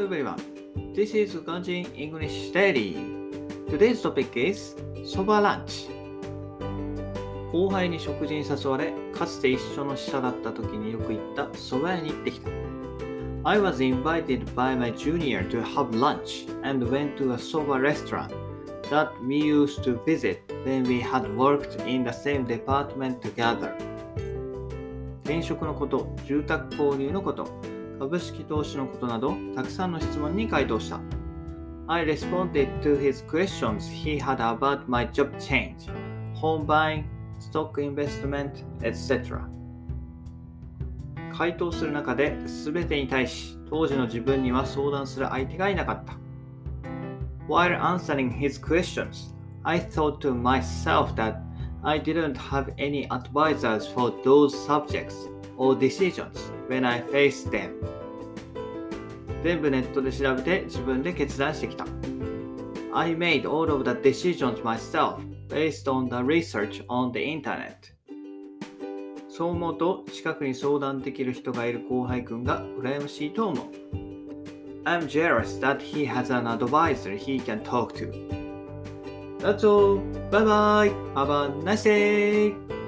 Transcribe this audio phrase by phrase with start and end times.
[0.00, 0.40] everyone.
[0.94, 2.96] This is Ganjin English Daily.
[3.68, 5.90] Today's topic is そばランチ。
[7.52, 12.48] 後輩に食事に誘われ、かつて一緒の支社だった時によく行った蕎麦屋に行ってきた。
[13.44, 18.32] I was invited by my junior to have lunch and went to a soba restaurant
[18.88, 23.74] that we used to visit when we had worked in the same department together.
[25.24, 27.46] 転職のこと、住宅購入のこと、
[28.00, 30.98] 株式投資のことなど、たくさんの質問に回答した。
[31.86, 35.86] I responded to his questions he had about my job change,
[36.34, 37.04] home buying,
[37.38, 39.42] stock investment, etc.
[41.30, 46.16] 回答する中で全てに対し当時の自分には相談する相手がいなかった。
[47.48, 51.36] While answering his questions, I thought to myself that
[51.82, 57.72] I didn't have any advisors for those subjects or decisions when I Face them.
[59.42, 61.84] 全部ネットで調べて自分で決断してきた。
[62.94, 65.18] I made all of the decisions myself
[65.48, 67.74] based on the research on the internet.
[69.28, 73.66] そう思うと近くに相談できる人がいる後輩くんが羨ましいと思う。
[74.84, 78.10] I'm jealous that he has an advisor he can talk to.
[79.40, 79.98] That's all.
[80.30, 80.92] Bye bye.
[81.14, 82.79] Have a nice day.